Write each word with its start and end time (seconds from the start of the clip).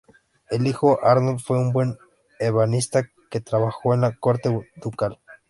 Su 0.49 0.55
hijo 0.63 0.97
Arnold 1.05 1.37
fue 1.41 1.59
un 1.59 1.71
buen 1.73 1.95
ebanista 2.39 3.07
que 3.29 3.39
trabajó 3.39 3.93
en 3.93 4.01
la 4.01 4.15
corte 4.17 4.49
ducal. 4.77 5.19